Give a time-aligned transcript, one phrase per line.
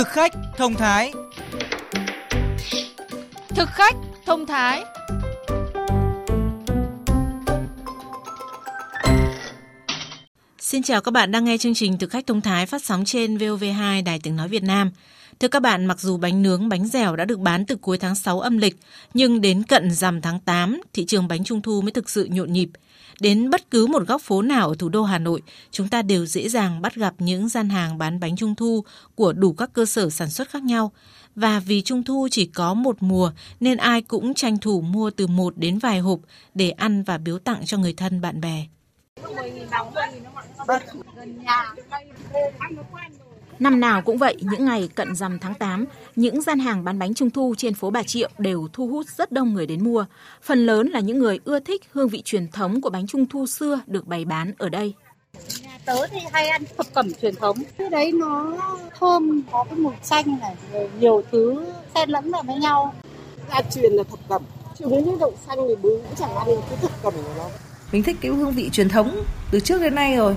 [0.00, 1.12] Thực khách thông thái.
[3.48, 3.94] Thực khách
[4.26, 4.84] thông thái.
[10.70, 13.36] Xin chào các bạn đang nghe chương trình Thực khách thông thái phát sóng trên
[13.36, 14.90] VOV2 Đài Tiếng Nói Việt Nam.
[15.40, 18.14] Thưa các bạn, mặc dù bánh nướng, bánh dẻo đã được bán từ cuối tháng
[18.14, 18.76] 6 âm lịch,
[19.14, 22.52] nhưng đến cận rằm tháng 8, thị trường bánh trung thu mới thực sự nhộn
[22.52, 22.70] nhịp.
[23.20, 26.26] Đến bất cứ một góc phố nào ở thủ đô Hà Nội, chúng ta đều
[26.26, 28.84] dễ dàng bắt gặp những gian hàng bán bánh trung thu
[29.14, 30.92] của đủ các cơ sở sản xuất khác nhau.
[31.34, 35.26] Và vì trung thu chỉ có một mùa nên ai cũng tranh thủ mua từ
[35.26, 36.20] một đến vài hộp
[36.54, 38.66] để ăn và biếu tặng cho người thân bạn bè.
[43.58, 45.84] Năm nào cũng vậy, những ngày cận rằm tháng 8,
[46.16, 49.32] những gian hàng bán bánh trung thu trên phố Bà Triệu đều thu hút rất
[49.32, 50.04] đông người đến mua.
[50.42, 53.46] Phần lớn là những người ưa thích hương vị truyền thống của bánh trung thu
[53.46, 54.94] xưa được bày bán ở đây.
[55.62, 57.56] Nhà tớ thì hay ăn thập cẩm truyền thống.
[57.78, 58.56] Cái đấy nó
[59.00, 60.56] thơm, có cái mùi chanh này,
[61.00, 62.94] nhiều thứ xen lẫn vào với nhau.
[63.50, 64.42] Gia truyền là thập cẩm.
[64.78, 67.48] Trứng với đậu xanh thì bún cũng chẳng ăn cái thập cẩm của nó.
[67.92, 70.36] Mình thích cái hương vị truyền thống từ trước đến nay rồi.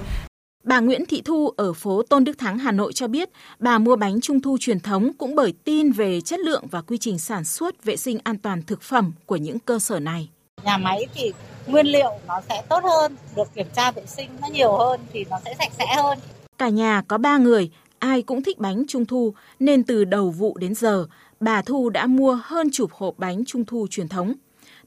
[0.63, 3.95] Bà Nguyễn Thị Thu ở phố Tôn Đức Thắng, Hà Nội cho biết bà mua
[3.95, 7.43] bánh trung thu truyền thống cũng bởi tin về chất lượng và quy trình sản
[7.43, 10.29] xuất vệ sinh an toàn thực phẩm của những cơ sở này.
[10.63, 11.31] Nhà máy thì
[11.67, 15.25] nguyên liệu nó sẽ tốt hơn, được kiểm tra vệ sinh nó nhiều hơn thì
[15.29, 16.19] nó sẽ sạch sẽ hơn.
[16.57, 20.57] Cả nhà có ba người, ai cũng thích bánh trung thu nên từ đầu vụ
[20.57, 21.05] đến giờ,
[21.39, 24.33] bà Thu đã mua hơn chục hộp bánh trung thu truyền thống.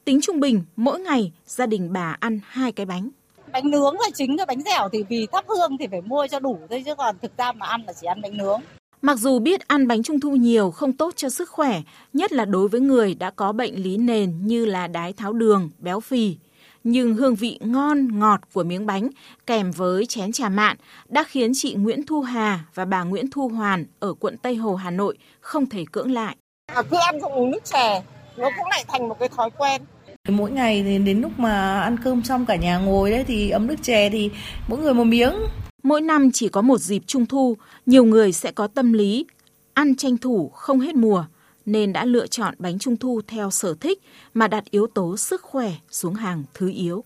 [0.07, 3.09] Tính trung bình, mỗi ngày gia đình bà ăn hai cái bánh
[3.53, 6.41] bánh nướng là chính cái bánh dẻo thì vì thắp hương thì phải mua cho
[6.41, 8.61] đủ thôi chứ còn thực ra mà ăn là chỉ ăn bánh nướng.
[9.03, 12.45] Mặc dù biết ăn bánh trung thu nhiều không tốt cho sức khỏe, nhất là
[12.45, 16.37] đối với người đã có bệnh lý nền như là đái tháo đường, béo phì,
[16.85, 19.09] nhưng hương vị ngon ngọt của miếng bánh
[19.47, 20.77] kèm với chén trà mạn
[21.09, 24.75] đã khiến chị Nguyễn Thu Hà và bà Nguyễn Thu Hoàn ở quận Tây Hồ
[24.75, 26.37] Hà Nội không thể cưỡng lại.
[26.67, 28.03] À, cứ ăn không uống nước chè,
[28.37, 29.83] nó cũng lại thành một cái thói quen.
[30.29, 33.67] Mỗi ngày đến, đến lúc mà ăn cơm xong cả nhà ngồi đấy thì ấm
[33.67, 34.31] nước chè thì
[34.69, 35.35] mỗi người một miếng.
[35.83, 37.57] Mỗi năm chỉ có một dịp trung thu,
[37.87, 39.27] nhiều người sẽ có tâm lý
[39.75, 41.25] ăn tranh thủ không hết mùa
[41.67, 43.99] nên đã lựa chọn bánh trung thu theo sở thích
[44.35, 47.05] mà đặt yếu tố sức khỏe xuống hàng thứ yếu.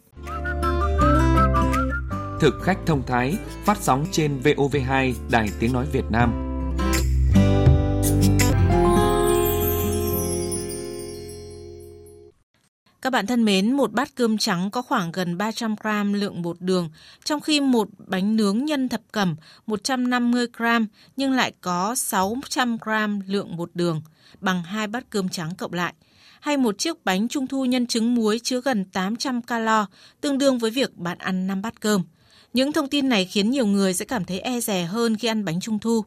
[2.41, 6.50] Thực khách thông thái phát sóng trên VOV2 Đài Tiếng Nói Việt Nam
[13.11, 16.57] Các bạn thân mến, một bát cơm trắng có khoảng gần 300 gram lượng bột
[16.61, 16.91] đường,
[17.25, 23.21] trong khi một bánh nướng nhân thập cẩm 150 gram nhưng lại có 600 gram
[23.27, 24.03] lượng bột đường,
[24.41, 25.95] bằng hai bát cơm trắng cộng lại.
[26.41, 29.87] Hay một chiếc bánh trung thu nhân trứng muối chứa gần 800 calo,
[30.21, 32.03] tương đương với việc bạn ăn 5 bát cơm.
[32.53, 35.45] Những thông tin này khiến nhiều người sẽ cảm thấy e rè hơn khi ăn
[35.45, 36.05] bánh trung thu.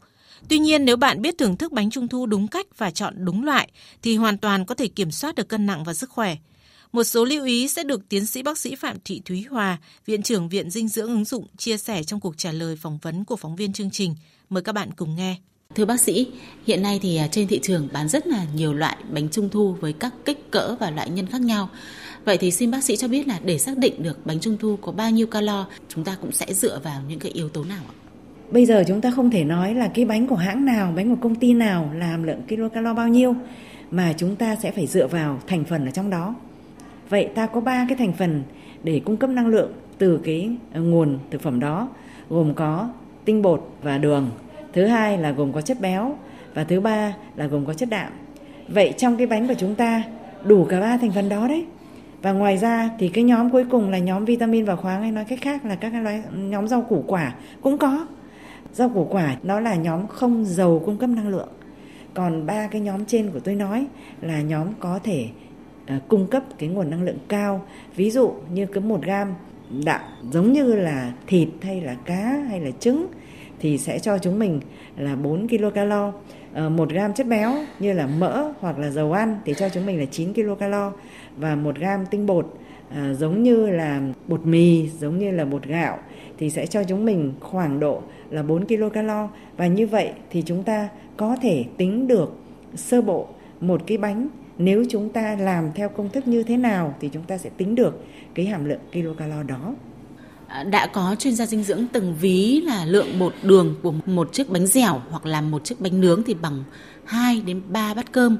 [0.50, 3.44] Tuy nhiên, nếu bạn biết thưởng thức bánh trung thu đúng cách và chọn đúng
[3.44, 3.72] loại,
[4.02, 6.36] thì hoàn toàn có thể kiểm soát được cân nặng và sức khỏe.
[6.94, 10.22] Một số lưu ý sẽ được tiến sĩ bác sĩ Phạm Thị Thúy Hòa, Viện
[10.22, 13.36] trưởng Viện Dinh dưỡng ứng dụng chia sẻ trong cuộc trả lời phỏng vấn của
[13.36, 14.16] phóng viên chương trình.
[14.50, 15.36] Mời các bạn cùng nghe.
[15.76, 16.28] Thưa bác sĩ,
[16.68, 19.76] hiện nay thì à, trên thị trường bán rất là nhiều loại bánh trung thu
[19.80, 21.70] với các kích cỡ và loại nhân khác nhau.
[22.26, 24.78] Vậy thì xin bác sĩ cho biết là để xác định được bánh trung thu
[24.81, 27.84] có bao nhiêu calo, chúng ta cũng sẽ dựa vào những cái yếu tố nào
[27.88, 27.94] ạ?
[28.52, 31.22] Bây giờ chúng ta không thể nói là cái bánh của hãng nào, bánh của
[31.22, 33.36] công ty nào là hàm lượng kilocalo bao nhiêu
[33.92, 36.36] mà chúng ta sẽ phải dựa vào thành phần ở trong đó.
[37.13, 38.44] Vậy ta có ba cái thành phần
[38.84, 41.90] để cung cấp năng lượng từ cái ờ, nguồn thực phẩm đó,
[42.29, 42.90] gồm có
[43.25, 44.29] tinh bột và đường.
[44.74, 46.16] Thứ hai là gồm có chất béo
[46.53, 48.12] và thứ ba là gồm có chất đạm.
[48.68, 50.03] Vậy trong cái bánh của chúng ta,
[50.44, 51.66] đủ cả ba thành phần đó đấy.
[52.22, 55.25] Và ngoài ra thì cái nhóm cuối cùng là nhóm vitamin và khoáng hay nói
[55.25, 58.07] cách khác là các cái loại, nhóm rau củ quả cũng có.
[58.74, 61.50] Rau củ quả nó là nhóm không giàu cung cấp năng lượng.
[62.13, 63.85] Còn ba cái nhóm trên của tôi nói
[64.22, 65.28] là nhóm có thể
[65.86, 67.62] À, cung cấp cái nguồn năng lượng cao.
[67.96, 69.34] Ví dụ như cứ một gam
[69.86, 70.02] đạm
[70.32, 73.07] giống như là thịt hay là cá hay là trứng
[73.60, 74.60] thì sẽ cho chúng mình
[74.98, 76.12] là 4 kilocalo.
[76.54, 79.86] À, một gam chất béo như là mỡ hoặc là dầu ăn thì cho chúng
[79.86, 80.92] mình là 9 kilocalo.
[81.38, 82.54] Và một gam tinh bột
[82.90, 85.98] à, giống như là bột mì giống như là bột gạo
[86.38, 89.30] thì sẽ cho chúng mình khoảng độ là 4 kilocalo.
[89.57, 92.36] Và như vậy thì chúng ta có thể tính được
[92.75, 93.28] sơ bộ
[93.60, 94.28] một cái bánh
[94.58, 97.76] nếu chúng ta làm theo công thức như thế nào thì chúng ta sẽ tính
[97.76, 98.04] được
[98.34, 99.74] cái hàm lượng kilocalo đó
[100.48, 104.34] à, đã có chuyên gia dinh dưỡng từng ví là lượng bột đường của một
[104.34, 106.64] chiếc bánh dẻo hoặc là một chiếc bánh nướng thì bằng
[107.06, 108.38] 2 đến 3 bát cơm.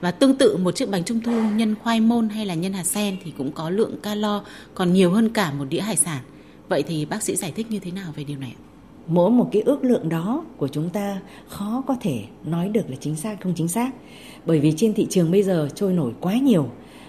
[0.00, 2.84] Và tương tự một chiếc bánh trung thu nhân khoai môn hay là nhân hạt
[2.84, 6.22] sen thì cũng có lượng calo còn nhiều hơn cả một đĩa hải sản.
[6.68, 8.69] Vậy thì bác sĩ giải thích như thế nào về điều này ạ?
[9.10, 12.96] Mỗi một cái ước lượng đó của chúng ta khó có thể nói được là
[13.00, 13.90] chính xác không chính xác.
[14.46, 16.66] Bởi vì trên thị trường bây giờ trôi nổi quá nhiều.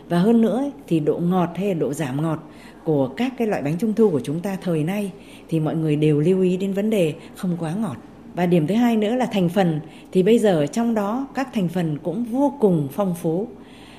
[0.09, 2.39] Và hơn nữa thì độ ngọt hay độ giảm ngọt
[2.83, 5.11] của các cái loại bánh trung thu của chúng ta thời nay
[5.49, 7.97] thì mọi người đều lưu ý đến vấn đề không quá ngọt.
[8.35, 9.79] Và điểm thứ hai nữa là thành phần.
[10.11, 13.47] Thì bây giờ trong đó các thành phần cũng vô cùng phong phú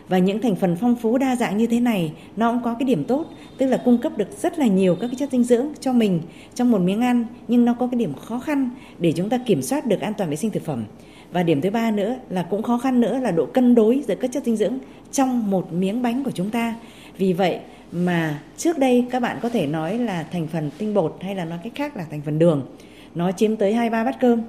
[0.09, 2.87] và những thành phần phong phú đa dạng như thế này, nó cũng có cái
[2.87, 3.27] điểm tốt,
[3.59, 6.21] tức là cung cấp được rất là nhiều các cái chất dinh dưỡng cho mình
[6.55, 9.63] trong một miếng ăn, nhưng nó có cái điểm khó khăn để chúng ta kiểm
[9.63, 10.85] soát được an toàn vệ sinh thực phẩm.
[11.33, 14.15] Và điểm thứ ba nữa là cũng khó khăn nữa là độ cân đối giữa
[14.15, 14.79] các chất dinh dưỡng
[15.13, 16.75] trong một miếng bánh của chúng ta.
[17.19, 17.59] Vì vậy
[17.93, 21.45] mà trước đây các bạn có thể nói là thành phần tinh bột hay là
[21.45, 22.67] nói cách khác là thành phần đường,
[23.15, 24.43] nó chiếm tới hai ba bát cơm.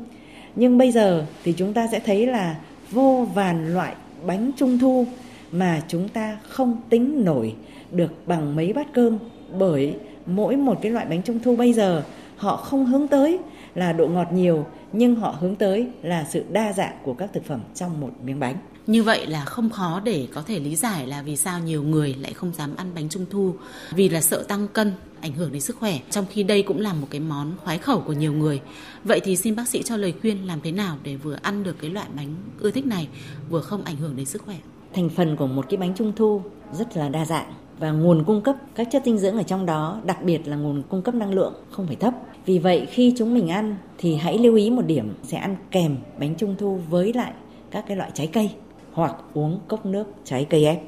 [0.56, 2.56] Nhưng bây giờ thì chúng ta sẽ thấy là
[2.92, 3.96] vô vàn loại
[4.26, 5.06] bánh trung thu
[5.54, 7.56] mà chúng ta không tính nổi
[7.92, 9.18] được bằng mấy bát cơm,
[9.60, 9.96] bởi
[10.26, 12.04] mỗi một cái loại bánh trung thu bây giờ,
[12.38, 13.40] họ không hướng tới
[13.76, 17.46] là độ ngọt nhiều, nhưng họ hướng tới là sự đa dạng của các thực
[17.46, 18.56] phẩm trong một miếng bánh.
[18.88, 22.16] Như vậy là không khó để có thể lý giải là vì sao nhiều người
[22.20, 23.56] lại không dám ăn bánh trung thu,
[23.92, 24.92] vì là sợ tăng cân,
[25.22, 28.02] ảnh hưởng đến sức khỏe, trong khi đây cũng là một cái món khoái khẩu
[28.02, 28.62] của nhiều người
[29.04, 31.76] vậy thì xin bác sĩ cho lời khuyên làm thế nào để vừa ăn được
[31.82, 33.08] cái loại bánh ưa thích này,
[33.50, 34.58] vừa không ảnh hưởng đến sức khỏe
[34.94, 36.42] thành phần của một cái bánh trung thu
[36.72, 40.02] rất là đa dạng và nguồn cung cấp các chất dinh dưỡng ở trong đó,
[40.06, 42.14] đặc biệt là nguồn cung cấp năng lượng không phải thấp.
[42.46, 45.98] Vì vậy, khi chúng mình ăn thì hãy lưu ý một điểm, sẽ ăn kèm
[46.20, 47.34] bánh trung thu với lại
[47.72, 48.50] các cái loại trái cây
[48.94, 50.82] hoặc uống cốc nước trái cây ép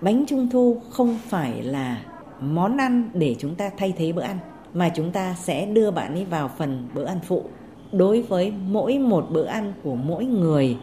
[0.00, 2.02] bánh trung thu không phải là
[2.40, 4.38] món ăn để chúng ta thay thế bữa ăn,
[4.74, 7.44] mà chúng ta sẽ đưa bạn ấy vào phần bữa ăn phụ.
[7.92, 10.76] Đối với mỗi một bữa ăn của mỗi người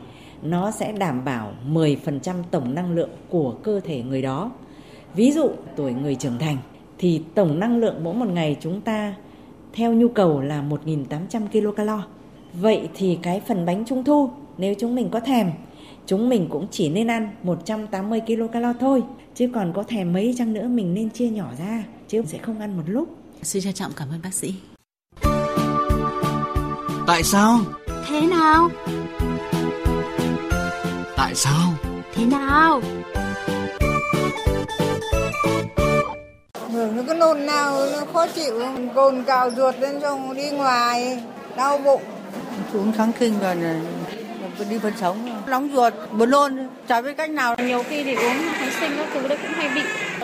[0.50, 1.96] nó sẽ đảm bảo 10%
[2.52, 4.52] tổng năng lượng của cơ thể người đó.
[5.16, 6.58] Ví dụ tuổi người trưởng thành
[6.98, 9.16] thì tổng năng lượng mỗi một ngày chúng ta
[9.74, 11.90] theo nhu cầu là 1.800 kcal.
[12.54, 15.52] Vậy thì cái phần bánh trung thu nếu chúng mình có thèm
[16.08, 19.04] chúng mình cũng chỉ nên ăn 180 kcal thôi
[19.36, 22.60] chứ còn có thèm mấy chăng nữa mình nên chia nhỏ ra chứ sẽ không
[22.60, 23.10] ăn một lúc.
[23.44, 24.56] Xin trân trọng cảm ơn bác sĩ.
[27.08, 27.60] Tại sao?
[28.08, 28.70] Thế nào?
[31.18, 31.74] Tại sao?
[32.14, 32.82] Thế nào?
[36.74, 38.62] Nó cứ nôn nào nó khó chịu,
[38.96, 41.24] cồn cào ruột lên xong đi ngoài,
[41.58, 42.02] đau bụng.
[42.74, 43.56] Xuống kháng kinh rồi
[44.70, 48.38] đi phân sống nóng ruột buồn nôn chả biết cách nào nhiều khi thì uống
[48.54, 49.82] kháng sinh các thứ đấy cũng hay bị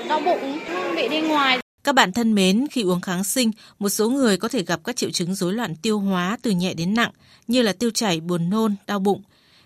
[0.09, 0.59] đau bụng
[0.95, 4.47] bị đi ngoài các bạn thân mến, khi uống kháng sinh, một số người có
[4.47, 7.11] thể gặp các triệu chứng rối loạn tiêu hóa từ nhẹ đến nặng,
[7.47, 9.21] như là tiêu chảy, buồn nôn, đau bụng.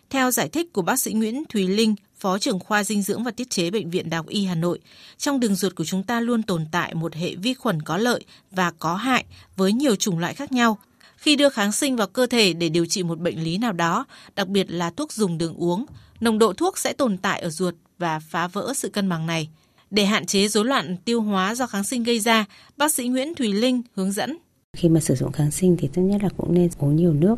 [0.10, 3.32] Theo giải thích của bác sĩ Nguyễn Thùy Linh, Phó trưởng khoa dinh dưỡng và
[3.32, 4.80] tiết chế Bệnh viện Đại học Y Hà Nội,
[5.18, 8.26] trong đường ruột của chúng ta luôn tồn tại một hệ vi khuẩn có lợi
[8.52, 9.26] và có hại
[9.56, 10.78] với nhiều chủng loại khác nhau.
[11.18, 14.06] Khi đưa kháng sinh vào cơ thể để điều trị một bệnh lý nào đó,
[14.36, 15.86] đặc biệt là thuốc dùng đường uống,
[16.20, 19.50] nồng độ thuốc sẽ tồn tại ở ruột và phá vỡ sự cân bằng này.
[19.92, 22.46] Để hạn chế rối loạn tiêu hóa do kháng sinh gây ra,
[22.78, 24.38] bác sĩ Nguyễn Thùy Linh hướng dẫn
[24.78, 27.36] khi mà sử dụng kháng sinh thì tốt nhất là cũng nên uống nhiều nước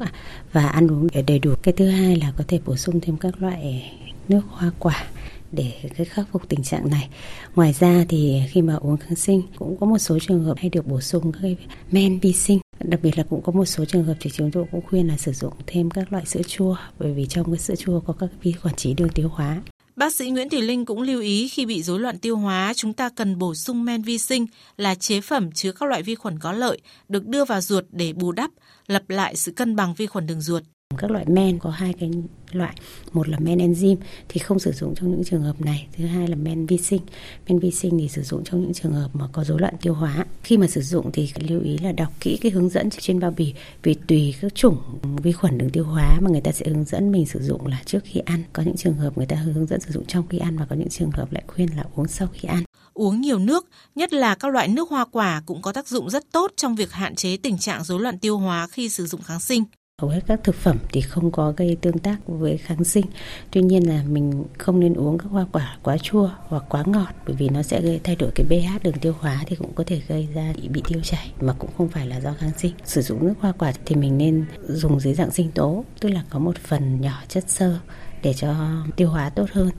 [0.52, 1.54] và ăn uống để đầy đủ.
[1.64, 3.92] Cái thứ hai là có thể bổ sung thêm các loại
[4.28, 5.04] nước hoa quả
[5.52, 7.10] để cái khắc phục tình trạng này.
[7.56, 10.70] Ngoài ra thì khi mà uống kháng sinh, cũng có một số trường hợp hay
[10.70, 11.58] được bổ sung các cái
[11.92, 12.60] men vi sinh.
[12.84, 15.18] Đặc biệt là cũng có một số trường hợp thì chúng tôi cũng khuyên là
[15.18, 18.30] sử dụng thêm các loại sữa chua, bởi vì trong cái sữa chua có các
[18.42, 19.62] vi khuẩn trí đường tiêu hóa.
[20.00, 22.94] Bác sĩ Nguyễn Thị Linh cũng lưu ý khi bị rối loạn tiêu hóa, chúng
[22.94, 24.46] ta cần bổ sung men vi sinh
[24.78, 28.14] là chế phẩm chứa các loại vi khuẩn có lợi được đưa vào ruột để
[28.14, 28.52] bù đắp,
[28.88, 30.64] lập lại sự cân bằng vi khuẩn đường ruột.
[30.98, 32.12] Các loại men có hai cái
[32.52, 32.76] loại,
[33.14, 33.96] một là men enzyme
[34.30, 37.02] thì không sử dụng trong những trường hợp này, thứ hai là men vi sinh.
[37.48, 39.94] Men vi sinh thì sử dụng trong những trường hợp mà có rối loạn tiêu
[39.94, 40.26] hóa.
[40.44, 43.32] Khi mà sử dụng thì lưu ý là đọc kỹ cái hướng dẫn trên bao
[43.32, 43.54] bì
[43.84, 44.78] vì tùy các chủng
[45.24, 47.82] vi khuẩn đường tiêu hóa mà người ta sẽ hướng dẫn mình sử dụng là
[47.86, 48.44] trước khi ăn.
[48.54, 50.76] Có những trường hợp người ta hướng dẫn sử dụng trong khi ăn và có
[50.76, 54.36] những trường hợp lại khuyên là uống sau khi ăn uống nhiều nước, nhất là
[54.36, 57.38] các loại nước hoa quả cũng có tác dụng rất tốt trong việc hạn chế
[57.38, 59.64] tình trạng rối loạn tiêu hóa khi sử dụng kháng sinh
[60.00, 63.06] hầu hết các thực phẩm thì không có gây tương tác với kháng sinh.
[63.52, 67.08] Tuy nhiên là mình không nên uống các hoa quả quá chua hoặc quá ngọt,
[67.28, 69.84] bởi vì nó sẽ gây, thay đổi cái pH đường tiêu hóa thì cũng có
[69.88, 72.72] thể gây ra bị tiêu chảy, mà cũng không phải là do kháng sinh.
[72.86, 76.24] Sử dụng nước hoa quả thì mình nên dùng dưới dạng sinh tố, tức là
[76.30, 77.80] có một phần nhỏ chất xơ
[78.24, 78.56] để cho
[78.96, 79.70] tiêu hóa tốt hơn.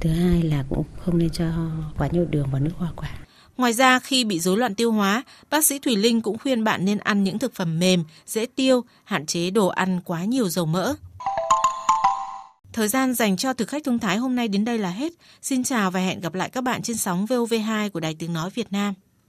[0.00, 1.44] Thứ hai là cũng không nên cho
[1.98, 3.10] quá nhiều đường vào nước hoa quả.
[3.60, 6.84] Ngoài ra, khi bị rối loạn tiêu hóa, bác sĩ Thủy Linh cũng khuyên bạn
[6.84, 10.66] nên ăn những thực phẩm mềm, dễ tiêu, hạn chế đồ ăn quá nhiều dầu
[10.66, 10.94] mỡ.
[12.72, 15.12] Thời gian dành cho thực khách thông thái hôm nay đến đây là hết.
[15.42, 18.50] Xin chào và hẹn gặp lại các bạn trên sóng VOV2 của Đài Tiếng Nói
[18.54, 18.94] Việt Nam.